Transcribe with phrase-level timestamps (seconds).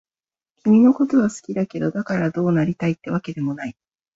[0.63, 3.77] 君のことは好きだけど、だからどうなりたいってわけでもない。